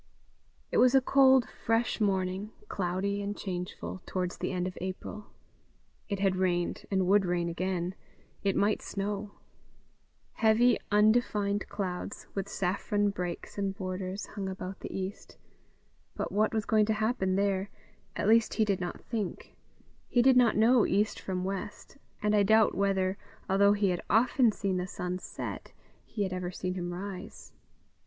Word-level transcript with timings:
It 0.71 0.77
was 0.77 0.95
a 0.95 0.99
cold, 1.01 1.47
fresh 1.47 2.01
morning, 2.01 2.49
cloudy 2.67 3.21
and 3.21 3.37
changeful, 3.37 4.01
towards 4.07 4.39
the 4.39 4.51
end 4.51 4.65
of 4.65 4.75
April. 4.81 5.27
It 6.09 6.17
had 6.19 6.37
rained, 6.37 6.87
and 6.89 7.05
would 7.05 7.23
rain 7.23 7.47
again; 7.47 7.93
it 8.41 8.55
might 8.55 8.81
snow. 8.81 9.33
Heavy 10.31 10.79
undefined 10.91 11.67
clouds, 11.69 12.25
with 12.33 12.49
saffron 12.49 13.11
breaks 13.11 13.59
and 13.59 13.77
borders, 13.77 14.25
hung 14.25 14.49
about 14.49 14.79
the 14.79 14.91
east, 14.91 15.37
but 16.15 16.31
what 16.31 16.51
was 16.51 16.65
going 16.65 16.87
to 16.87 16.93
happen 16.93 17.35
there 17.35 17.69
at 18.15 18.27
least 18.27 18.55
he 18.55 18.65
did 18.65 18.79
not 18.81 19.01
think; 19.01 19.55
he 20.07 20.23
did 20.23 20.35
not 20.35 20.57
know 20.57 20.83
east 20.83 21.19
from 21.19 21.43
west, 21.43 21.97
and 22.23 22.35
I 22.35 22.41
doubt 22.41 22.73
whether, 22.73 23.19
although 23.47 23.73
he 23.73 23.89
had 23.89 24.01
often 24.09 24.51
seen 24.51 24.77
the 24.77 24.87
sun 24.87 25.19
set, 25.19 25.73
he 26.03 26.23
had 26.23 26.33
ever 26.33 26.49
seen 26.49 26.73
him 26.73 26.91
rise. 26.91 27.53